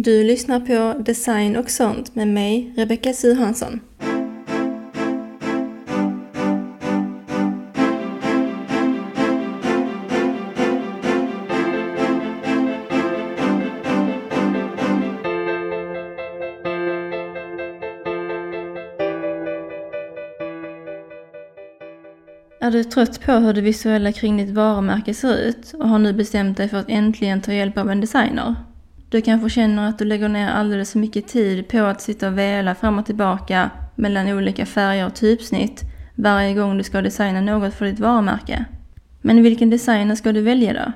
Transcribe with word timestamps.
Du 0.00 0.24
lyssnar 0.24 0.60
på 0.60 1.02
Design 1.02 1.56
och 1.56 1.70
sånt 1.70 2.14
med 2.14 2.28
mig, 2.28 2.74
Rebecka 2.76 3.12
Suhansson. 3.12 3.80
Är 22.60 22.70
du 22.70 22.84
trött 22.84 23.20
på 23.20 23.32
hur 23.32 23.52
det 23.52 23.60
visuella 23.60 24.12
kring 24.12 24.36
ditt 24.36 24.50
varumärke 24.50 25.14
ser 25.14 25.36
ut 25.36 25.72
och 25.72 25.88
har 25.88 25.98
nu 25.98 26.12
bestämt 26.12 26.56
dig 26.56 26.68
för 26.68 26.76
att 26.76 26.88
äntligen 26.88 27.40
ta 27.40 27.52
hjälp 27.52 27.78
av 27.78 27.90
en 27.90 28.00
designer? 28.00 28.67
Du 29.10 29.20
kanske 29.20 29.50
känner 29.50 29.88
att 29.88 29.98
du 29.98 30.04
lägger 30.04 30.28
ner 30.28 30.48
alldeles 30.48 30.92
för 30.92 30.98
mycket 30.98 31.28
tid 31.28 31.68
på 31.68 31.78
att 31.78 32.00
sitta 32.00 32.28
och 32.28 32.38
vela 32.38 32.74
fram 32.74 32.98
och 32.98 33.06
tillbaka 33.06 33.70
mellan 33.94 34.28
olika 34.28 34.66
färger 34.66 35.06
och 35.06 35.14
typsnitt 35.14 35.82
varje 36.14 36.54
gång 36.54 36.78
du 36.78 36.84
ska 36.84 37.02
designa 37.02 37.40
något 37.40 37.74
för 37.74 37.84
ditt 37.84 38.00
varumärke. 38.00 38.64
Men 39.20 39.42
vilken 39.42 39.70
designer 39.70 40.14
ska 40.14 40.32
du 40.32 40.40
välja 40.40 40.72
då? 40.72 40.92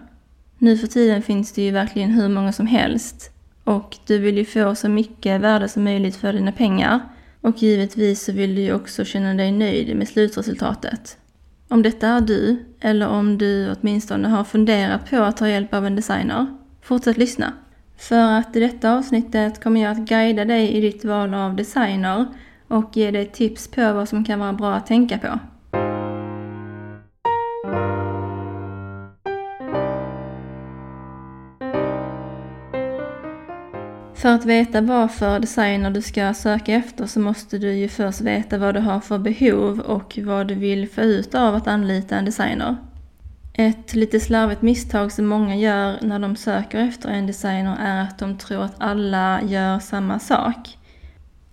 Nu 0.59 0.79
för 0.79 0.87
tiden 0.87 1.23
finns 1.23 1.53
det 1.53 1.63
ju 1.63 1.71
verkligen 1.71 2.11
hur 2.11 2.29
många 2.29 2.53
som 2.53 2.67
helst 2.67 3.31
och 3.65 3.97
du 4.07 4.19
vill 4.19 4.39
ju 4.39 4.45
få 4.45 4.75
så 4.75 4.89
mycket 4.89 5.41
värde 5.41 5.69
som 5.69 5.85
möjligt 5.85 6.17
för 6.17 6.33
dina 6.33 6.53
pengar 6.53 7.01
och 7.41 7.63
givetvis 7.63 8.25
så 8.25 8.33
vill 8.33 8.55
du 8.55 8.61
ju 8.61 8.75
också 8.75 9.05
känna 9.05 9.35
dig 9.35 9.53
nöjd 9.53 9.97
med 9.97 10.09
slutresultatet. 10.09 11.19
Om 11.69 11.83
detta 11.83 12.09
är 12.09 12.21
du, 12.21 12.65
eller 12.81 13.09
om 13.09 13.39
du 13.39 13.73
åtminstone 13.73 14.29
har 14.29 14.45
funderat 14.45 15.11
på 15.11 15.17
att 15.17 15.37
ta 15.37 15.49
hjälp 15.49 15.75
av 15.75 15.87
en 15.87 15.97
designer, 15.97 16.47
fortsätt 16.83 17.17
lyssna. 17.17 17.53
För 18.03 18.39
att 18.39 18.57
i 18.57 18.61
detta 18.61 18.95
avsnittet 18.95 19.63
kommer 19.65 19.83
jag 19.83 19.93
att 19.93 20.09
guida 20.09 20.45
dig 20.45 20.73
i 20.73 20.81
ditt 20.81 21.05
val 21.05 21.35
av 21.35 21.57
designer 21.57 22.27
och 22.69 22.97
ge 22.97 23.11
dig 23.11 23.27
tips 23.27 23.69
på 23.69 23.93
vad 23.93 24.09
som 24.09 24.25
kan 24.25 24.39
vara 24.39 24.53
bra 24.53 24.75
att 24.75 24.87
tänka 24.87 25.19
på. 25.19 25.39
För 34.15 34.29
att 34.29 34.45
veta 34.45 34.81
vad 34.81 35.11
för 35.11 35.41
designer 35.41 35.91
du 35.91 36.03
ska 36.03 36.35
söka 36.35 36.73
efter 36.73 37.07
så 37.07 37.21
måste 37.21 37.59
du 37.59 37.73
ju 37.73 37.89
först 37.89 38.21
veta 38.21 38.59
vad 38.59 38.75
du 38.75 38.81
har 38.81 39.01
för 39.01 39.19
behov 39.19 39.81
och 39.81 40.19
vad 40.23 40.49
du 40.49 40.55
vill 40.55 40.89
få 40.89 41.01
ut 41.01 41.35
av 41.35 41.55
att 41.55 41.69
anlita 41.69 42.17
en 42.17 42.25
designer. 42.25 42.77
Ett 43.55 43.95
lite 43.95 44.21
slarvigt 44.21 44.63
misstag 44.63 45.13
som 45.13 45.27
många 45.27 45.57
gör 45.57 45.99
när 46.03 46.19
de 46.19 46.37
söker 46.37 46.79
efter 46.79 47.09
en 47.09 47.27
designer 47.27 47.77
är 47.81 48.03
att 48.03 48.19
de 48.19 48.39
tror 48.39 48.63
att 48.63 48.75
alla 48.79 49.43
gör 49.43 49.79
samma 49.79 50.19
sak. 50.19 50.79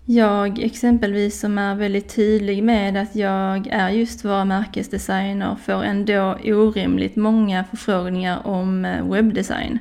Jag 0.05 0.59
exempelvis 0.59 1.39
som 1.39 1.57
är 1.57 1.75
väldigt 1.75 2.15
tydlig 2.15 2.63
med 2.63 2.97
att 2.97 3.15
jag 3.15 3.67
är 3.67 3.89
just 3.89 4.23
varumärkesdesigner 4.23 5.55
får 5.55 5.83
ändå 5.83 6.37
orimligt 6.43 7.15
många 7.15 7.63
förfrågningar 7.63 8.47
om 8.47 8.85
eh, 8.85 9.11
webbdesign 9.11 9.79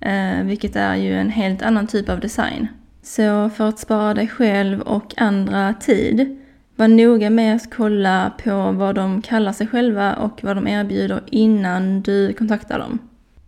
eh, 0.00 0.42
vilket 0.42 0.76
är 0.76 0.94
ju 0.96 1.14
en 1.14 1.30
helt 1.30 1.62
annan 1.62 1.86
typ 1.86 2.08
av 2.08 2.20
design. 2.20 2.68
Så 3.02 3.50
för 3.50 3.68
att 3.68 3.78
spara 3.78 4.14
dig 4.14 4.28
själv 4.28 4.80
och 4.80 5.14
andra 5.16 5.74
tid, 5.74 6.41
var 6.82 6.88
noga 6.88 7.30
med 7.30 7.56
att 7.56 7.74
kolla 7.74 8.32
på 8.44 8.72
vad 8.72 8.94
de 8.94 9.22
kallar 9.22 9.52
sig 9.52 9.66
själva 9.66 10.14
och 10.14 10.44
vad 10.44 10.56
de 10.56 10.68
erbjuder 10.68 11.22
innan 11.26 12.02
du 12.02 12.32
kontaktar 12.32 12.78
dem. 12.78 12.98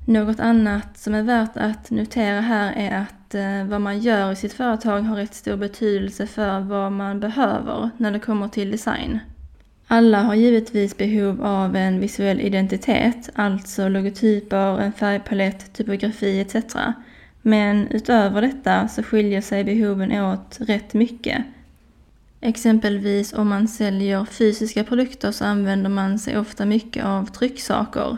Något 0.05 0.41
annat 0.41 0.99
som 0.99 1.15
är 1.15 1.23
värt 1.23 1.57
att 1.57 1.91
notera 1.91 2.41
här 2.41 2.73
är 2.77 2.99
att 2.99 3.35
eh, 3.35 3.71
vad 3.71 3.81
man 3.81 3.99
gör 3.99 4.33
i 4.33 4.37
sitt 4.37 4.53
företag 4.53 5.01
har 5.01 5.17
rätt 5.17 5.35
stor 5.35 5.57
betydelse 5.57 6.27
för 6.27 6.61
vad 6.61 6.93
man 6.93 7.21
behöver 7.21 7.91
när 7.97 8.11
det 8.11 8.19
kommer 8.19 8.49
till 8.49 8.71
design. 8.71 9.19
Alla 9.87 10.23
har 10.23 10.35
givetvis 10.35 10.97
behov 10.97 11.45
av 11.45 11.77
en 11.77 12.01
visuell 12.01 12.41
identitet, 12.41 13.31
alltså 13.35 13.89
logotyper, 13.89 14.81
en 14.81 14.93
färgpalett, 14.93 15.73
typografi 15.73 16.41
etc. 16.41 16.77
Men 17.43 17.89
utöver 17.89 18.43
detta 18.43 18.89
så 18.89 19.03
skiljer 19.03 19.41
sig 19.41 19.65
behoven 19.65 20.13
åt 20.13 20.57
rätt 20.61 20.95
mycket. 20.95 21.45
Exempelvis 22.47 23.33
om 23.33 23.49
man 23.49 23.69
säljer 23.69 24.25
fysiska 24.25 24.85
produkter 24.85 25.33
så 25.33 25.45
använder 25.45 25.91
man 25.91 26.19
sig 26.19 26.39
ofta 26.39 26.65
mycket 26.65 27.05
av 27.05 27.27
trycksaker. 27.27 28.17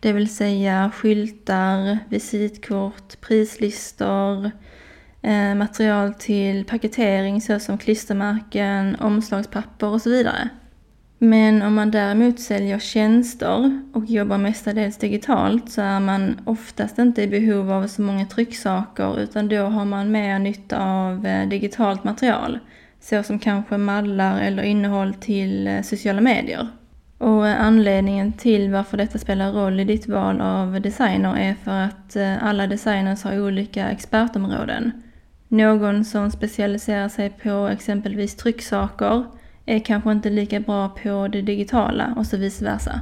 Det 0.00 0.12
vill 0.12 0.34
säga 0.34 0.90
skyltar, 0.94 1.98
visitkort, 2.08 3.20
prislistor, 3.20 4.50
eh, 5.22 5.54
material 5.54 6.14
till 6.14 6.64
paketering 6.64 7.40
såsom 7.40 7.78
klistermärken, 7.78 8.96
omslagspapper 8.96 9.86
och 9.86 10.02
så 10.02 10.10
vidare. 10.10 10.48
Men 11.18 11.62
om 11.62 11.74
man 11.74 11.90
däremot 11.90 12.40
säljer 12.40 12.78
tjänster 12.78 13.82
och 13.92 14.04
jobbar 14.04 14.38
mestadels 14.38 14.96
digitalt 14.96 15.70
så 15.70 15.80
är 15.80 16.00
man 16.00 16.40
oftast 16.44 16.98
inte 16.98 17.22
i 17.22 17.26
behov 17.28 17.70
av 17.70 17.86
så 17.86 18.02
många 18.02 18.26
trycksaker 18.26 19.20
utan 19.20 19.48
då 19.48 19.62
har 19.62 19.84
man 19.84 20.12
mer 20.12 20.38
nytta 20.38 20.84
av 20.84 21.26
eh, 21.26 21.48
digitalt 21.48 22.04
material 22.04 22.58
såsom 23.04 23.38
kanske 23.38 23.76
mallar 23.76 24.40
eller 24.40 24.62
innehåll 24.62 25.14
till 25.14 25.66
eh, 25.66 25.82
sociala 25.82 26.20
medier. 26.20 26.68
Och 27.18 27.48
eh, 27.48 27.60
anledningen 27.60 28.32
till 28.32 28.70
varför 28.70 28.96
detta 28.96 29.18
spelar 29.18 29.52
roll 29.52 29.80
i 29.80 29.84
ditt 29.84 30.08
val 30.08 30.40
av 30.40 30.80
designer 30.80 31.36
är 31.36 31.54
för 31.54 31.80
att 31.80 32.16
eh, 32.16 32.44
alla 32.44 32.66
designers 32.66 33.22
har 33.24 33.40
olika 33.40 33.90
expertområden. 33.90 35.02
Någon 35.48 36.04
som 36.04 36.30
specialiserar 36.30 37.08
sig 37.08 37.30
på 37.30 37.68
exempelvis 37.72 38.36
trycksaker 38.36 39.24
är 39.66 39.78
kanske 39.78 40.12
inte 40.12 40.30
lika 40.30 40.60
bra 40.60 40.88
på 40.88 41.28
det 41.28 41.42
digitala 41.42 42.14
och 42.16 42.26
så 42.26 42.36
vice 42.36 42.64
versa. 42.64 43.00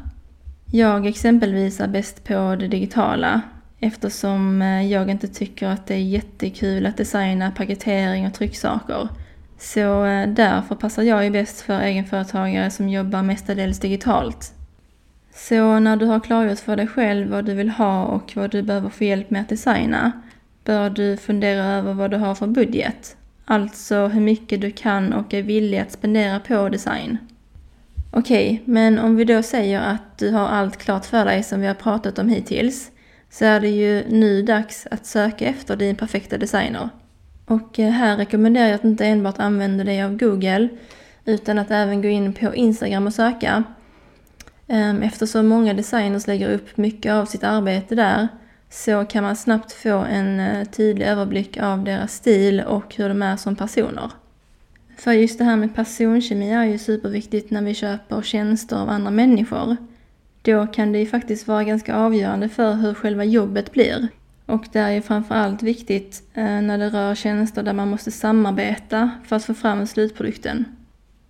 Jag 0.66 1.06
exempelvis 1.06 1.80
är 1.80 1.88
bäst 1.88 2.24
på 2.24 2.56
det 2.60 2.68
digitala 2.68 3.40
eftersom 3.80 4.60
jag 4.90 5.10
inte 5.10 5.28
tycker 5.28 5.66
att 5.66 5.86
det 5.86 5.94
är 5.94 5.98
jättekul 5.98 6.86
att 6.86 6.96
designa 6.96 7.50
paketering 7.50 8.26
och 8.26 8.34
trycksaker. 8.34 9.08
Så 9.62 10.04
eh, 10.04 10.28
därför 10.28 10.74
passar 10.74 11.02
jag 11.02 11.24
ju 11.24 11.30
bäst 11.30 11.60
för 11.60 11.80
egenföretagare 11.80 12.70
som 12.70 12.88
jobbar 12.88 13.22
mestadels 13.22 13.78
digitalt. 13.78 14.52
Så 15.34 15.78
när 15.78 15.96
du 15.96 16.06
har 16.06 16.20
klargjort 16.20 16.58
för 16.58 16.76
dig 16.76 16.86
själv 16.86 17.30
vad 17.30 17.44
du 17.44 17.54
vill 17.54 17.70
ha 17.70 18.04
och 18.04 18.32
vad 18.36 18.50
du 18.50 18.62
behöver 18.62 18.88
få 18.88 19.04
hjälp 19.04 19.30
med 19.30 19.40
att 19.42 19.48
designa 19.48 20.12
bör 20.64 20.90
du 20.90 21.16
fundera 21.16 21.64
över 21.64 21.94
vad 21.94 22.10
du 22.10 22.16
har 22.16 22.34
för 22.34 22.46
budget 22.46 23.16
Alltså 23.44 24.06
hur 24.06 24.20
mycket 24.20 24.60
du 24.60 24.70
kan 24.70 25.12
och 25.12 25.34
är 25.34 25.42
villig 25.42 25.78
att 25.78 25.92
spendera 25.92 26.40
på 26.40 26.68
design. 26.68 27.18
Okej, 28.10 28.52
okay, 28.52 28.72
men 28.72 28.98
om 28.98 29.16
vi 29.16 29.24
då 29.24 29.42
säger 29.42 29.80
att 29.80 30.18
du 30.18 30.30
har 30.30 30.48
allt 30.48 30.76
klart 30.76 31.04
för 31.06 31.24
dig 31.24 31.42
som 31.42 31.60
vi 31.60 31.66
har 31.66 31.74
pratat 31.74 32.18
om 32.18 32.28
hittills, 32.28 32.90
så 33.30 33.44
är 33.44 33.60
det 33.60 33.68
ju 33.68 34.04
nu 34.08 34.42
dags 34.42 34.86
att 34.90 35.06
söka 35.06 35.46
efter 35.46 35.76
din 35.76 35.96
perfekta 35.96 36.38
designer. 36.38 36.88
Och 37.52 37.78
eh, 37.78 37.90
här 37.90 38.16
rekommenderar 38.16 38.66
jag 38.66 38.74
att 38.74 38.84
inte 38.84 39.06
enbart 39.06 39.38
använda 39.38 39.84
dig 39.84 40.02
av 40.02 40.16
Google, 40.16 40.68
utan 41.24 41.58
att 41.58 41.70
även 41.70 42.02
gå 42.02 42.08
in 42.08 42.32
på 42.32 42.54
Instagram 42.54 43.06
och 43.06 43.14
söka. 43.14 43.64
Ehm, 44.68 45.02
eftersom 45.02 45.46
många 45.46 45.74
designers 45.74 46.26
lägger 46.26 46.50
upp 46.54 46.76
mycket 46.76 47.12
av 47.12 47.26
sitt 47.26 47.44
arbete 47.44 47.94
där 47.94 48.28
så 48.70 49.04
kan 49.04 49.24
man 49.24 49.36
snabbt 49.36 49.72
få 49.72 49.98
en 49.98 50.40
eh, 50.40 50.64
tydlig 50.64 51.06
överblick 51.06 51.56
av 51.56 51.84
deras 51.84 52.14
stil 52.14 52.60
och 52.60 52.94
hur 52.94 53.08
de 53.08 53.22
är 53.22 53.36
som 53.36 53.56
personer. 53.56 54.10
För 54.96 55.12
just 55.12 55.38
det 55.38 55.44
här 55.44 55.56
med 55.56 55.74
personkemi 55.74 56.52
är 56.52 56.64
ju 56.64 56.78
superviktigt 56.78 57.50
när 57.50 57.62
vi 57.62 57.74
köper 57.74 58.22
tjänster 58.22 58.76
av 58.76 58.88
andra 58.88 59.10
människor. 59.10 59.76
Då 60.42 60.66
kan 60.66 60.92
det 60.92 60.98
ju 60.98 61.06
faktiskt 61.06 61.48
vara 61.48 61.64
ganska 61.64 61.96
avgörande 61.96 62.48
för 62.48 62.72
hur 62.72 62.94
själva 62.94 63.24
jobbet 63.24 63.72
blir. 63.72 64.08
Och 64.52 64.68
det 64.72 64.78
är 64.78 64.90
ju 64.90 65.02
framförallt 65.02 65.62
viktigt 65.62 66.22
eh, 66.34 66.44
när 66.44 66.78
det 66.78 66.88
rör 66.88 67.14
tjänster 67.14 67.62
där 67.62 67.72
man 67.72 67.88
måste 67.88 68.10
samarbeta 68.10 69.10
för 69.24 69.36
att 69.36 69.44
få 69.44 69.54
fram 69.54 69.86
slutprodukten. 69.86 70.64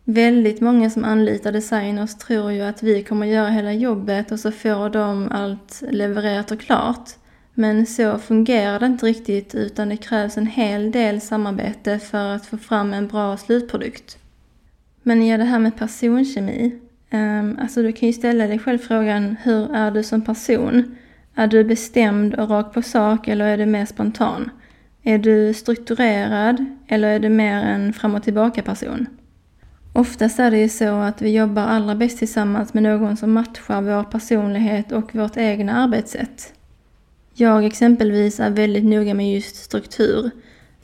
Väldigt 0.05 0.61
många 0.61 0.91
som 0.91 1.05
anlitar 1.05 1.52
designers 1.52 2.14
tror 2.14 2.52
ju 2.52 2.62
att 2.62 2.82
vi 2.82 3.02
kommer 3.02 3.26
göra 3.26 3.49
hela 3.49 3.73
jobbet 3.73 4.32
och 4.32 4.41
så 4.41 4.52
får 4.52 4.91
de 4.91 5.29
allt 5.31 5.82
levererat 5.91 6.50
och 6.50 6.61
klart. 6.61 7.11
Men 7.55 7.87
så 7.87 8.19
fungerar 8.19 8.81
det 8.81 8.87
inte 8.87 9.06
riktigt 9.06 9.55
utan 9.55 9.88
det 9.88 9.96
krävs 9.96 10.37
en 10.37 10.46
hel 10.46 10.91
del 10.91 11.20
samarbete 11.20 11.99
för 11.99 12.29
att 12.29 12.46
få 12.46 12.56
fram 12.56 12.94
en 12.94 13.08
bra 13.08 13.37
slutprodukt. 13.37 14.19
Men 15.02 15.23
i 15.23 15.37
det 15.37 15.44
här 15.44 15.58
med 15.58 15.76
personkemi, 15.76 16.79
eh, 17.11 17.62
alltså 17.62 17.82
du 17.82 17.93
kan 17.93 18.06
ju 18.06 18.12
ställa 18.12 18.46
dig 18.46 18.58
själv 18.58 18.79
frågan 18.79 19.37
hur 19.43 19.75
är 19.75 19.91
du 19.91 20.02
som 20.02 20.23
person? 20.23 20.96
Är 21.34 21.46
du 21.46 21.64
bestämd 21.64 22.34
och 22.34 22.50
rak 22.50 22.75
på 22.75 22.82
sak 22.82 23.29
eller 23.29 23.44
är 23.44 23.58
du 23.58 23.67
mer 23.67 23.87
spontan? 23.87 24.50
Är 25.02 25.19
du 25.19 25.55
strukturerad 25.55 26.64
eller 26.88 27.08
är 27.08 27.19
du 27.19 27.29
mer 27.29 27.62
en 27.62 27.93
fram 27.93 28.14
och 28.14 28.23
tillbaka 28.23 28.62
person? 28.62 29.06
Oftast 29.93 30.38
är 30.38 30.50
det 30.50 30.58
ju 30.58 30.69
så 30.69 30.94
att 30.94 31.23
vi 31.23 31.37
jobbar 31.37 31.62
allra 31.62 31.94
bäst 31.94 32.19
tillsammans 32.19 32.75
med 32.75 32.82
någon 32.82 33.17
som 33.17 33.32
matchar 33.32 33.82
vår 33.82 34.05
personlighet 34.05 34.93
och 34.93 35.14
vårt 35.14 35.37
egna 35.37 35.84
arbetssätt. 35.84 36.52
Jag 37.34 37.64
exempelvis 37.64 38.40
är 38.40 38.50
väldigt 38.50 38.84
noga 38.84 39.14
med 39.14 39.32
just 39.32 39.56
struktur. 39.56 40.31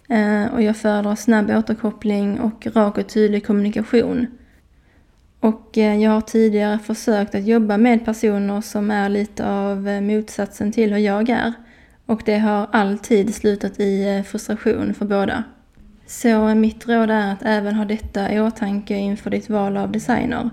Eh, 0.09 0.55
och 0.55 0.63
jag 0.63 0.77
föredrar 0.77 1.15
snabb 1.15 1.51
återkoppling 1.51 2.41
och 2.41 2.67
rak 2.75 2.99
och 2.99 3.09
tydlig 3.09 3.47
kommunikation. 3.47 4.27
Och 5.41 5.79
eh, 5.79 6.03
jag 6.03 6.11
har 6.11 6.21
tidigare 6.21 6.79
försökt 6.79 7.35
att 7.35 7.47
jobba 7.47 7.77
med 7.77 8.05
personer 8.05 8.61
som 8.61 8.91
är 8.91 9.09
lite 9.09 9.49
av 9.49 9.89
eh, 9.89 10.01
motsatsen 10.01 10.73
till 10.73 10.93
hur 10.93 10.99
jag 10.99 11.29
är. 11.29 11.53
Och 12.07 12.23
det 12.25 12.39
har 12.39 12.69
alltid 12.73 13.35
slutat 13.35 13.81
i 13.81 14.17
eh, 14.17 14.23
frustration 14.23 14.95
för 14.95 15.05
båda. 15.05 15.45
Så 16.07 16.55
mitt 16.55 16.89
råd 16.89 17.11
är 17.11 17.33
att 17.33 17.43
även 17.43 17.75
ha 17.75 17.85
detta 17.85 18.33
i 18.33 18.41
åtanke 18.41 18.97
inför 18.97 19.31
ditt 19.31 19.51
val 19.51 19.77
av 19.77 19.93
designer. 19.93 20.51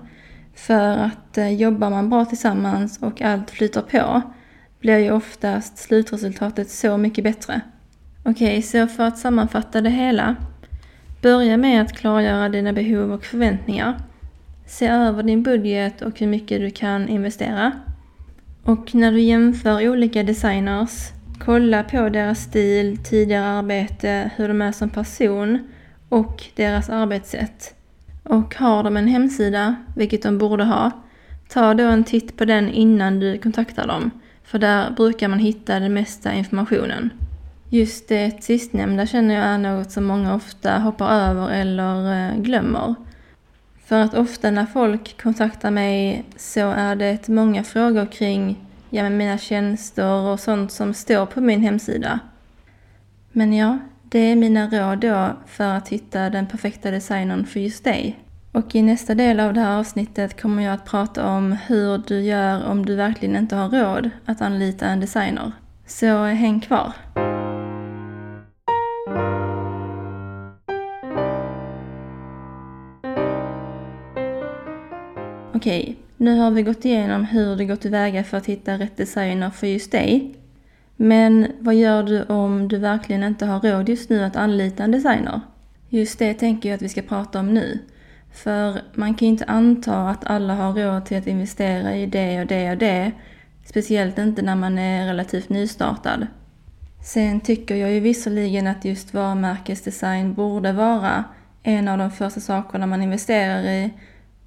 För 0.54 0.96
att 0.96 1.38
jobbar 1.58 1.90
man 1.90 2.10
bra 2.10 2.24
tillsammans 2.24 2.98
och 3.02 3.22
allt 3.22 3.50
flyter 3.50 3.80
på 3.80 4.22
blir 4.80 4.98
ju 4.98 5.10
oftast 5.10 5.78
slutresultatet 5.78 6.70
så 6.70 6.96
mycket 6.96 7.24
bättre. 7.24 7.60
Okej, 8.24 8.58
okay, 8.58 8.62
så 8.62 8.86
för 8.86 9.02
att 9.02 9.18
sammanfatta 9.18 9.80
det 9.80 9.90
hela. 9.90 10.36
Börja 11.22 11.56
med 11.56 11.82
att 11.82 11.92
klargöra 11.92 12.48
dina 12.48 12.72
behov 12.72 13.12
och 13.12 13.24
förväntningar. 13.24 14.00
Se 14.66 14.86
över 14.86 15.22
din 15.22 15.42
budget 15.42 16.02
och 16.02 16.20
hur 16.20 16.26
mycket 16.26 16.60
du 16.60 16.70
kan 16.70 17.08
investera. 17.08 17.72
Och 18.64 18.94
när 18.94 19.12
du 19.12 19.20
jämför 19.20 19.88
olika 19.88 20.22
designers, 20.22 21.12
kolla 21.38 21.82
på 21.82 22.08
deras 22.08 22.42
stil, 22.42 22.98
tidigare 23.04 23.46
arbete, 23.46 24.30
hur 24.36 24.48
de 24.48 24.62
är 24.62 24.72
som 24.72 24.90
person 24.90 25.58
och 26.08 26.44
deras 26.54 26.90
arbetssätt. 26.90 27.74
Och 28.22 28.54
har 28.54 28.82
de 28.82 28.96
en 28.96 29.08
hemsida, 29.08 29.76
vilket 29.96 30.22
de 30.22 30.38
borde 30.38 30.64
ha, 30.64 30.90
ta 31.48 31.74
då 31.74 31.84
en 31.84 32.04
titt 32.04 32.36
på 32.36 32.44
den 32.44 32.68
innan 32.68 33.20
du 33.20 33.38
kontaktar 33.38 33.86
dem. 33.86 34.10
För 34.44 34.58
där 34.58 34.90
brukar 34.90 35.28
man 35.28 35.38
hitta 35.38 35.80
den 35.80 35.94
mesta 35.94 36.34
informationen. 36.34 37.10
Just 37.68 38.08
det 38.08 38.42
sistnämnda 38.44 39.06
känner 39.06 39.34
jag 39.34 39.44
är 39.44 39.58
något 39.58 39.90
som 39.90 40.04
många 40.04 40.34
ofta 40.34 40.78
hoppar 40.78 41.10
över 41.10 41.50
eller 41.50 42.28
eh, 42.30 42.36
glömmer. 42.40 42.94
För 43.86 44.02
att 44.02 44.14
ofta 44.14 44.50
när 44.50 44.66
folk 44.66 45.22
kontaktar 45.22 45.70
mig 45.70 46.24
så 46.36 46.70
är 46.70 46.96
det 46.96 47.28
många 47.28 47.64
frågor 47.64 48.06
kring 48.06 48.56
ja, 48.90 49.10
mina 49.10 49.38
tjänster 49.38 50.12
och 50.12 50.40
sånt 50.40 50.72
som 50.72 50.94
står 50.94 51.26
på 51.26 51.40
min 51.40 51.60
hemsida. 51.60 52.20
Men 53.32 53.52
ja, 53.52 53.78
det 54.02 54.18
är 54.18 54.36
mina 54.36 54.68
råd 54.68 54.98
då 54.98 55.36
för 55.46 55.64
att 55.64 55.88
hitta 55.88 56.30
den 56.30 56.46
perfekta 56.46 56.90
designern 56.90 57.46
för 57.46 57.60
just 57.60 57.84
dig. 57.84 58.18
Och 58.52 58.74
i 58.74 58.82
nästa 58.82 59.14
del 59.14 59.40
av 59.40 59.54
det 59.54 59.60
här 59.60 59.78
avsnittet 59.78 60.40
kommer 60.40 60.62
jag 60.62 60.74
att 60.74 60.84
prata 60.84 61.26
om 61.26 61.52
hur 61.52 61.98
du 61.98 62.20
gör 62.20 62.66
om 62.66 62.86
du 62.86 62.94
verkligen 62.94 63.36
inte 63.36 63.56
har 63.56 63.68
råd 63.68 64.10
att 64.24 64.42
anlita 64.42 64.86
en 64.86 65.00
designer. 65.00 65.52
Så 65.86 66.24
häng 66.24 66.60
kvar! 66.60 66.92
Okej, 75.56 75.96
nu 76.16 76.38
har 76.38 76.50
vi 76.50 76.62
gått 76.62 76.84
igenom 76.84 77.24
hur 77.24 77.56
du 77.56 77.66
går 77.66 77.76
tillväga 77.76 78.24
för 78.24 78.36
att 78.36 78.46
hitta 78.46 78.78
rätt 78.78 78.96
designer 78.96 79.50
för 79.50 79.66
just 79.66 79.92
dig. 79.92 80.34
Men 80.96 81.46
vad 81.58 81.74
gör 81.74 82.02
du 82.02 82.22
om 82.22 82.68
du 82.68 82.78
verkligen 82.78 83.22
inte 83.22 83.46
har 83.46 83.60
råd 83.60 83.88
just 83.88 84.10
nu 84.10 84.24
att 84.24 84.36
anlita 84.36 84.84
en 84.84 84.90
designer? 84.90 85.40
Just 85.88 86.18
det 86.18 86.34
tänker 86.34 86.68
jag 86.68 86.76
att 86.76 86.82
vi 86.82 86.88
ska 86.88 87.02
prata 87.02 87.40
om 87.40 87.54
nu. 87.54 87.78
För 88.32 88.80
man 88.94 89.14
kan 89.14 89.28
ju 89.28 89.32
inte 89.32 89.44
anta 89.44 90.08
att 90.08 90.26
alla 90.26 90.54
har 90.54 90.72
råd 90.72 91.04
till 91.06 91.18
att 91.18 91.26
investera 91.26 91.96
i 91.96 92.06
det 92.06 92.40
och 92.40 92.46
det 92.46 92.70
och 92.70 92.78
det. 92.78 93.12
Speciellt 93.64 94.18
inte 94.18 94.42
när 94.42 94.56
man 94.56 94.78
är 94.78 95.06
relativt 95.06 95.48
nystartad. 95.48 96.26
Sen 97.04 97.40
tycker 97.40 97.74
jag 97.74 97.92
ju 97.92 98.00
visserligen 98.00 98.66
att 98.66 98.84
just 98.84 99.14
varumärkesdesign 99.14 100.34
borde 100.34 100.72
vara 100.72 101.24
en 101.62 101.88
av 101.88 101.98
de 101.98 102.10
första 102.10 102.40
sakerna 102.40 102.86
man 102.86 103.02
investerar 103.02 103.62
i 103.62 103.90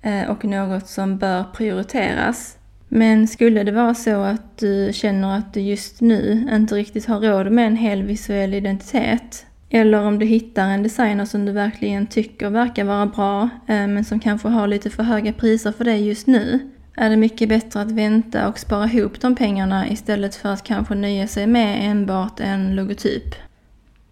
Eh, 0.01 0.29
och 0.29 0.45
något 0.45 0.87
som 0.87 1.17
bör 1.17 1.43
prioriteras. 1.43 2.57
Men 2.87 3.27
skulle 3.27 3.63
det 3.63 3.71
vara 3.71 3.93
så 3.93 4.21
att 4.21 4.57
du 4.57 4.91
känner 4.93 5.37
att 5.37 5.53
du 5.53 5.61
just 5.61 6.01
nu 6.01 6.47
inte 6.51 6.75
riktigt 6.75 7.05
har 7.05 7.19
råd 7.19 7.51
med 7.51 7.67
en 7.67 7.75
hel 7.75 8.03
visuell 8.03 8.53
identitet 8.53 9.45
eller 9.69 10.05
om 10.05 10.19
du 10.19 10.25
hittar 10.25 10.69
en 10.69 10.83
designer 10.83 11.25
som 11.25 11.45
du 11.45 11.51
verkligen 11.51 12.07
tycker 12.07 12.49
verkar 12.49 12.83
vara 12.83 13.05
bra, 13.05 13.41
eh, 13.67 13.87
men 13.87 14.05
som 14.05 14.19
kanske 14.19 14.47
har 14.47 14.67
lite 14.67 14.89
för 14.89 15.03
höga 15.03 15.33
priser 15.33 15.71
för 15.71 15.83
dig 15.85 16.07
just 16.07 16.27
nu, 16.27 16.59
är 16.95 17.09
det 17.09 17.17
mycket 17.17 17.49
bättre 17.49 17.81
att 17.81 17.91
vänta 17.91 18.47
och 18.47 18.59
spara 18.59 18.85
ihop 18.85 19.21
de 19.21 19.35
pengarna 19.35 19.89
istället 19.89 20.35
för 20.35 20.49
att 20.49 20.63
kanske 20.63 20.95
nöja 20.95 21.27
sig 21.27 21.47
med 21.47 21.91
enbart 21.91 22.39
en 22.39 22.75
logotyp. 22.75 23.35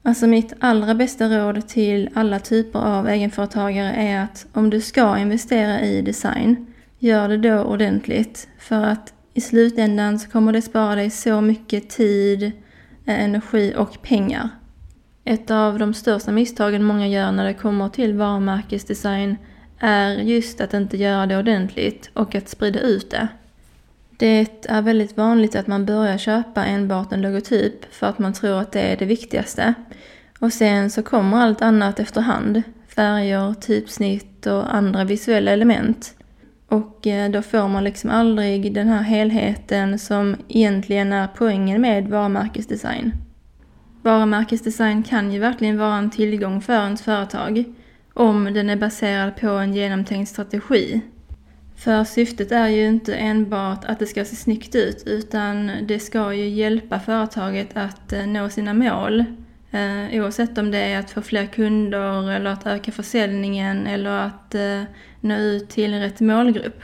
Alltså 0.07 0.27
mitt 0.27 0.54
allra 0.59 0.95
bästa 0.95 1.30
råd 1.30 1.68
till 1.68 2.09
alla 2.13 2.39
typer 2.39 2.80
av 2.80 3.07
egenföretagare 3.07 3.94
är 3.94 4.24
att 4.24 4.45
om 4.54 4.69
du 4.69 4.81
ska 4.81 5.18
investera 5.18 5.81
i 5.81 6.01
design, 6.01 6.65
gör 7.00 7.30
det 7.30 7.38
då 7.38 7.59
ordentligt. 7.59 8.48
För 8.59 8.83
att 8.83 9.13
i 9.33 9.42
slutändan 9.42 10.19
så 10.19 10.30
kommer 10.30 10.54
det 10.54 10.62
spara 10.62 10.95
dig 10.95 11.09
så 11.09 11.42
mycket 11.42 11.89
tid, 11.89 12.44
eh, 13.06 13.24
energi 13.24 13.74
och 13.77 14.01
pengar. 14.01 14.50
Ett 15.24 15.51
av 15.51 15.80
de 15.80 15.94
största 15.94 16.31
misstagen 16.31 16.83
många 16.83 17.07
gör 17.07 17.31
när 17.31 17.45
det 17.45 17.53
kommer 17.53 17.89
till 17.89 18.13
varumärkesdesign 18.13 19.38
är 19.80 20.13
just 20.13 20.62
att 20.62 20.74
inte 20.74 20.98
göra 20.98 21.25
det 21.25 21.38
ordentligt 21.38 22.10
och 22.13 22.36
att 22.36 22.50
sprida 22.50 22.80
ut 22.80 23.12
det. 23.12 23.27
Det 24.18 24.66
är 24.69 24.81
väldigt 24.81 25.18
vanligt 25.18 25.56
att 25.56 25.68
man 25.68 25.86
börjar 25.86 26.18
köpa 26.18 26.66
enbart 26.66 27.14
en 27.14 27.22
logotyp 27.22 27.94
för 27.94 28.08
att 28.08 28.19
man 28.19 28.34
tror 28.34 28.60
att 28.60 28.72
det 28.72 28.81
är 28.81 28.98
det 28.98 29.06
viktigaste. 29.06 29.74
Och 30.40 30.54
sen 30.54 30.90
så 30.90 31.04
kommer 31.04 31.38
allt 31.38 31.62
annat 31.62 32.00
efterhand. 32.00 32.62
Färger, 32.88 33.54
typsnitt 33.54 34.46
och 34.46 34.75
andra 34.75 35.04
visuella 35.04 35.52
element. 35.52 36.14
Och 36.68 37.08
eh, 37.08 37.31
då 37.31 37.42
får 37.42 37.68
man 37.68 37.84
liksom 37.84 38.10
aldrig 38.10 38.74
den 38.74 38.88
här 38.88 39.02
helheten 39.02 40.00
som 40.00 40.36
egentligen 40.48 41.13
är 41.13 41.28
poängen 41.38 41.81
med 41.81 42.08
varumärkesdesign. 42.08 43.12
Varumärkesdesign 44.02 45.04
kan 45.04 45.31
ju 45.31 45.40
verkligen 45.40 45.78
vara 45.78 45.96
en 45.96 46.10
tillgång 46.10 46.62
för 46.62 46.74
ens 46.74 47.02
företag 47.02 47.63
om 48.13 48.54
den 48.54 48.70
är 48.70 48.75
baserad 48.75 49.36
på 49.36 49.48
en 49.48 49.74
genomtänkt 49.74 50.31
strategi. 50.31 51.02
För 51.77 52.03
syftet 52.03 52.51
är 52.51 52.68
ju 52.68 52.88
inte 52.88 53.15
enbart 53.15 53.85
att 53.85 54.00
det 54.00 54.06
ska 54.06 54.25
se 54.25 54.35
snyggt 54.35 54.75
ut 54.75 55.03
utan 55.06 55.71
det 55.88 56.00
ska 56.00 56.33
ju 56.33 56.47
hjälpa 56.50 57.00
företaget 57.00 57.77
att 57.77 58.13
eh, 58.13 58.25
nå 58.25 58.50
sina 58.50 58.74
mål. 58.74 59.19
Eh, 59.71 60.21
oavsett 60.21 60.57
om 60.57 60.71
det 60.71 60.77
är 60.77 61.00
att 61.00 61.12
få 61.12 61.21
fler 61.21 61.45
kunder 61.45 62.31
eller 62.31 62.50
att 62.50 62.67
öka 62.67 62.91
försäljningen 62.91 63.88
eller 63.88 64.10
att 64.10 64.55
eh, 64.55 64.84
nå 65.22 65.36
ut 65.36 65.69
till 65.69 65.93
rätt 66.00 66.19
målgrupp. 66.19 66.84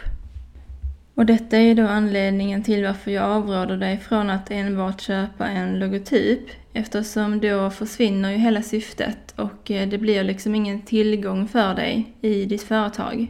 Och 1.15 1.25
detta 1.25 1.57
är 1.57 1.75
då 1.75 1.87
anledningen 1.87 2.63
till 2.63 2.83
varför 2.83 3.11
jag 3.11 3.23
avråder 3.23 3.77
dig 3.77 3.97
från 3.97 4.29
att 4.29 4.51
enbart 4.51 5.01
köpa 5.01 5.47
en 5.47 5.79
logotyp 5.79 6.43
eftersom 6.73 7.39
då 7.39 7.69
försvinner 7.69 8.31
ju 8.31 8.37
hela 8.37 8.61
syftet 8.61 9.33
och 9.35 9.71
eh, 9.71 9.87
det 9.89 9.97
blir 9.97 10.23
liksom 10.23 10.55
ingen 10.55 10.81
tillgång 10.81 11.47
för 11.47 11.75
dig 11.75 12.13
i 12.21 12.45
ditt 12.45 12.63
företag. 12.63 13.27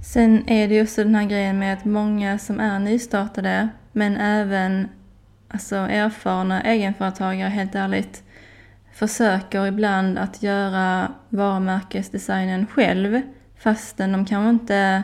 Sen 0.00 0.48
är 0.48 0.68
det 0.68 0.74
ju 0.74 0.82
också 0.82 1.04
den 1.04 1.14
här 1.14 1.24
grejen 1.24 1.58
med 1.58 1.72
att 1.72 1.84
många 1.84 2.38
som 2.38 2.60
är 2.60 2.78
nystartade 2.78 3.68
men 3.92 4.16
även 4.16 4.88
alltså 5.48 5.76
erfarna 5.76 6.62
egenföretagare 6.62 7.48
helt 7.48 7.74
ärligt 7.74 8.22
försöker 8.92 9.66
ibland 9.66 10.18
att 10.18 10.42
göra 10.42 11.12
varumärkesdesignen 11.28 12.66
själv 12.66 13.22
fastän 13.58 14.12
de 14.12 14.24
kanske 14.26 14.50
inte 14.50 15.02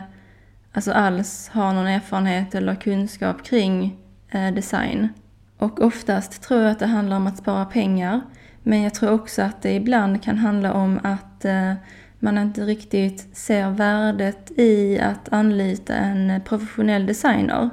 alltså 0.71 0.91
alls 0.91 1.49
har 1.53 1.73
någon 1.73 1.87
erfarenhet 1.87 2.55
eller 2.55 2.75
kunskap 2.75 3.43
kring 3.43 3.97
eh, 4.29 4.53
design. 4.53 5.09
Och 5.57 5.81
oftast 5.81 6.41
tror 6.41 6.61
jag 6.61 6.71
att 6.71 6.79
det 6.79 6.85
handlar 6.85 7.17
om 7.17 7.27
att 7.27 7.37
spara 7.37 7.65
pengar. 7.65 8.21
Men 8.63 8.81
jag 8.81 8.93
tror 8.93 9.11
också 9.11 9.41
att 9.41 9.61
det 9.61 9.73
ibland 9.73 10.23
kan 10.23 10.37
handla 10.37 10.73
om 10.73 10.99
att 11.03 11.45
eh, 11.45 11.73
man 12.19 12.37
inte 12.37 12.61
riktigt 12.61 13.37
ser 13.37 13.69
värdet 13.69 14.51
i 14.59 14.99
att 14.99 15.33
anlita 15.33 15.93
en 15.93 16.41
professionell 16.45 17.05
designer. 17.05 17.69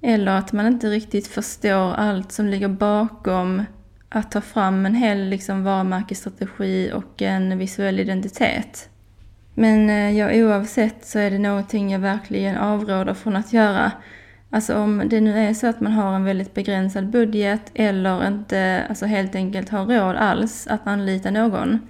Eller 0.00 0.32
att 0.32 0.52
man 0.52 0.66
inte 0.66 0.86
riktigt 0.90 1.26
förstår 1.26 1.92
allt 1.94 2.32
som 2.32 2.46
ligger 2.46 2.68
bakom 2.68 3.62
att 4.08 4.30
ta 4.30 4.40
fram 4.40 4.86
en 4.86 4.94
hel 4.94 5.28
liksom, 5.28 5.64
varumärkesstrategi 5.64 6.92
och 6.94 7.22
en 7.22 7.58
visuell 7.58 8.00
identitet. 8.00 8.88
Men 9.54 9.90
eh, 9.90 10.18
ja, 10.18 10.32
oavsett 10.32 11.06
så 11.06 11.18
är 11.18 11.30
det 11.30 11.38
någonting 11.38 11.92
jag 11.92 11.98
verkligen 11.98 12.56
avråder 12.56 13.14
från 13.14 13.36
att 13.36 13.52
göra. 13.52 13.92
Alltså 14.50 14.76
om 14.76 15.02
det 15.06 15.20
nu 15.20 15.38
är 15.38 15.54
så 15.54 15.66
att 15.66 15.80
man 15.80 15.92
har 15.92 16.14
en 16.16 16.24
väldigt 16.24 16.54
begränsad 16.54 17.10
budget 17.10 17.70
eller 17.74 18.26
inte 18.26 18.84
alltså 18.88 19.06
helt 19.06 19.34
enkelt 19.34 19.68
har 19.68 19.86
råd 19.86 20.16
alls 20.16 20.66
att 20.66 20.86
anlita 20.86 21.30
någon. 21.30 21.80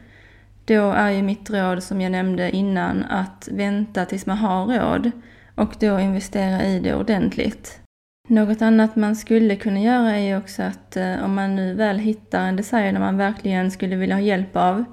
Då 0.65 0.91
är 0.91 1.11
ju 1.11 1.23
mitt 1.23 1.51
råd 1.51 1.83
som 1.83 2.01
jag 2.01 2.13
nämnde 2.13 2.51
innan 2.51 3.05
att 3.05 3.49
vänta 3.53 4.05
tills 4.05 4.27
man 4.27 4.37
har 4.37 4.67
råd 4.67 5.11
och 5.55 5.75
då 5.81 6.01
investera 6.01 6.65
i 6.65 6.81
det 6.81 6.95
ordentligt. 6.95 7.81
Något 8.29 8.63
annat 8.63 8.97
man 8.97 9.17
skulle 9.17 9.57
kunna 9.57 9.81
göra 9.81 10.17
är 10.17 10.39
också 10.39 10.63
att 10.63 10.97
eh, 10.97 11.25
om 11.25 11.35
man 11.35 11.57
nu 11.57 11.75
väl 11.75 11.99
hittar 11.99 12.41
en 12.41 12.57
designer 12.57 13.01
man 13.01 13.17
verkligen 13.17 13.71
skulle 13.71 13.97
vilja 13.97 14.15
ha 14.15 14.23
hjälp 14.23 14.57
av, 14.57 14.85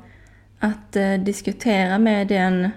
att 0.59 0.95
eh, 0.95 1.13
diskutera 1.13 1.99
med 1.99 2.27
den, 2.27 2.69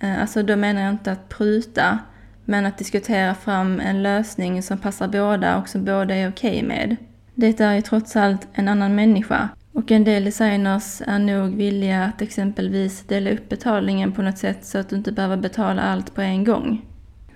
eh, 0.00 0.20
alltså 0.20 0.42
då 0.42 0.56
menar 0.56 0.82
jag 0.82 0.90
inte 0.90 1.12
att 1.12 1.28
pruta, 1.28 1.98
men 2.44 2.66
att 2.66 2.78
diskutera 2.78 3.34
fram 3.34 3.80
en 3.80 4.02
lösning 4.02 4.62
som 4.62 4.78
passar 4.78 5.08
båda 5.08 5.58
och 5.58 5.68
som 5.68 5.84
båda 5.84 6.14
är 6.14 6.28
okej 6.28 6.50
okay 6.50 6.68
med. 6.68 6.96
Det 7.34 7.60
är 7.60 7.74
ju 7.74 7.82
trots 7.82 8.16
allt 8.16 8.48
en 8.52 8.68
annan 8.68 8.94
människa 8.94 9.48
och 9.74 9.90
en 9.90 10.04
del 10.04 10.24
designers 10.24 11.02
är 11.06 11.18
nog 11.18 11.56
villiga 11.56 12.04
att 12.04 12.22
exempelvis 12.22 13.02
dela 13.02 13.30
upp 13.30 13.48
betalningen 13.48 14.12
på 14.12 14.22
något 14.22 14.38
sätt 14.38 14.64
så 14.64 14.78
att 14.78 14.88
du 14.88 14.96
inte 14.96 15.12
behöver 15.12 15.36
betala 15.36 15.82
allt 15.82 16.14
på 16.14 16.20
en 16.20 16.44
gång. 16.44 16.86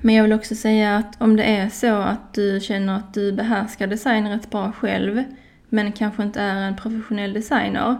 Men 0.01 0.15
jag 0.15 0.23
vill 0.23 0.33
också 0.33 0.55
säga 0.55 0.97
att 0.97 1.23
om 1.23 1.37
det 1.37 1.45
är 1.45 1.69
så 1.69 1.95
att 1.95 2.35
du 2.35 2.61
känner 2.61 2.97
att 2.97 3.15
du 3.15 3.33
behärskar 3.33 3.87
design 3.87 4.29
rätt 4.29 4.51
bra 4.51 4.73
själv, 4.73 5.25
men 5.69 5.93
kanske 5.93 6.23
inte 6.23 6.41
är 6.41 6.57
en 6.57 6.77
professionell 6.77 7.33
designer, 7.33 7.97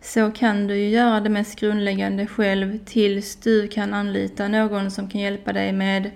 så 0.00 0.30
kan 0.30 0.66
du 0.66 0.76
ju 0.76 0.88
göra 0.88 1.20
det 1.20 1.30
mest 1.30 1.60
grundläggande 1.60 2.26
själv 2.26 2.78
tills 2.84 3.36
du 3.36 3.68
kan 3.68 3.94
anlita 3.94 4.48
någon 4.48 4.90
som 4.90 5.08
kan 5.08 5.20
hjälpa 5.20 5.52
dig 5.52 5.72
med 5.72 6.10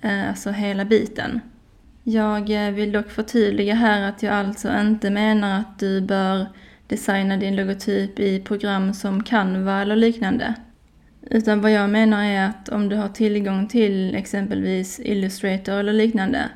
eh, 0.00 0.28
alltså 0.28 0.50
hela 0.50 0.84
biten. 0.84 1.40
Jag 2.02 2.66
eh, 2.66 2.72
vill 2.72 2.92
dock 2.92 3.10
förtydliga 3.10 3.74
här 3.74 4.08
att 4.08 4.22
jag 4.22 4.34
alltså 4.34 4.80
inte 4.80 5.10
menar 5.10 5.60
att 5.60 5.78
du 5.78 6.00
bör 6.00 6.46
designa 6.92 7.36
din 7.36 7.56
logotyp 7.56 8.18
i 8.18 8.40
program 8.40 8.94
som 8.94 9.22
Canva 9.22 9.82
eller 9.82 9.96
liknande. 9.96 10.54
Utan 11.30 11.60
vad 11.60 11.72
jag 11.72 11.90
menar 11.90 12.24
är 12.24 12.46
att 12.46 12.68
om 12.68 12.88
du 12.88 12.96
har 12.96 13.08
tillgång 13.08 13.68
till 13.68 14.14
exempelvis 14.14 15.00
Illustrator 15.04 15.74
eller 15.74 15.92
liknande 15.92 16.48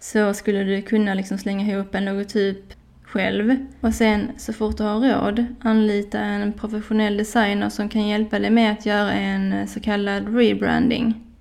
så 0.00 0.34
skulle 0.34 0.64
du 0.64 0.82
kunna 0.82 1.14
liksom 1.14 1.38
slänga 1.38 1.72
ihop 1.72 1.94
en 1.94 2.04
logotyp 2.04 2.74
själv 3.02 3.56
och 3.80 3.94
sen 3.94 4.28
så 4.36 4.52
fort 4.52 4.76
du 4.76 4.82
har 4.82 5.00
råd 5.00 5.44
anlita 5.60 6.20
en 6.20 6.52
professionell 6.52 7.16
designer 7.16 7.68
som 7.68 7.88
kan 7.88 8.08
hjälpa 8.08 8.38
dig 8.38 8.50
med 8.50 8.72
att 8.72 8.86
göra 8.86 9.12
en 9.12 9.68
så 9.68 9.80
kallad 9.80 10.36
rebranding. 10.36 11.31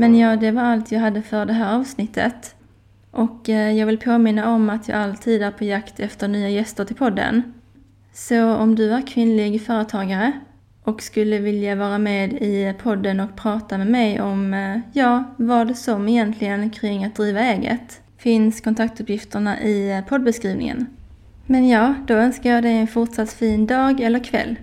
Men 0.00 0.18
ja, 0.18 0.36
det 0.36 0.50
var 0.50 0.62
allt 0.62 0.92
jag 0.92 1.00
hade 1.00 1.22
för 1.22 1.46
det 1.46 1.52
här 1.52 1.76
avsnittet. 1.76 2.54
Och 3.10 3.48
eh, 3.48 3.72
jag 3.72 3.86
vill 3.86 3.98
påminna 3.98 4.50
om 4.50 4.70
att 4.70 4.88
jag 4.88 4.98
alltid 4.98 5.42
är 5.42 5.50
på 5.50 5.64
jakt 5.64 6.00
efter 6.00 6.28
nya 6.28 6.48
gäster 6.48 6.84
till 6.84 6.96
podden. 6.96 7.42
Så 8.12 8.54
om 8.54 8.74
du 8.74 8.92
är 8.92 9.06
kvinnlig 9.06 9.62
företagare 9.62 10.32
och 10.84 11.02
skulle 11.02 11.38
vilja 11.38 11.74
vara 11.74 11.98
med 11.98 12.32
i 12.32 12.74
podden 12.82 13.20
och 13.20 13.36
prata 13.36 13.78
med 13.78 13.86
mig 13.86 14.20
om, 14.20 14.54
eh, 14.54 14.78
ja, 14.92 15.24
vad 15.36 15.76
som 15.76 16.08
egentligen 16.08 16.70
kring 16.70 17.04
att 17.04 17.16
driva 17.16 17.40
eget, 17.40 18.00
finns 18.18 18.60
kontaktuppgifterna 18.60 19.62
i 19.62 19.92
eh, 19.92 20.04
poddbeskrivningen. 20.04 20.86
Men 21.46 21.68
ja, 21.68 21.94
då 22.06 22.14
önskar 22.14 22.50
jag 22.50 22.62
dig 22.62 22.78
en 22.78 22.86
fortsatt 22.86 23.32
fin 23.32 23.66
dag 23.66 24.00
eller 24.00 24.24
kväll. 24.24 24.56